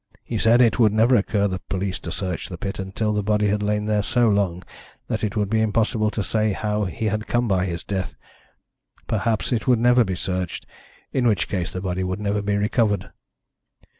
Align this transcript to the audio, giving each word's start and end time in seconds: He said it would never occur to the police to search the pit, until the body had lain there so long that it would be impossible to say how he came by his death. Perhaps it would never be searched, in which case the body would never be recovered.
He 0.23 0.39
said 0.39 0.63
it 0.63 0.79
would 0.79 0.91
never 0.93 1.13
occur 1.13 1.43
to 1.43 1.47
the 1.47 1.59
police 1.59 1.99
to 1.99 2.11
search 2.11 2.49
the 2.49 2.57
pit, 2.57 2.79
until 2.79 3.13
the 3.13 3.21
body 3.21 3.49
had 3.49 3.61
lain 3.61 3.85
there 3.85 4.01
so 4.01 4.29
long 4.29 4.63
that 5.07 5.23
it 5.23 5.35
would 5.37 5.47
be 5.47 5.61
impossible 5.61 6.09
to 6.09 6.23
say 6.23 6.53
how 6.53 6.85
he 6.85 7.07
came 7.27 7.47
by 7.47 7.65
his 7.67 7.83
death. 7.83 8.15
Perhaps 9.05 9.51
it 9.51 9.67
would 9.67 9.77
never 9.77 10.03
be 10.03 10.15
searched, 10.15 10.65
in 11.13 11.27
which 11.27 11.47
case 11.47 11.71
the 11.71 11.81
body 11.81 12.03
would 12.03 12.19
never 12.19 12.41
be 12.41 12.57
recovered. 12.57 13.11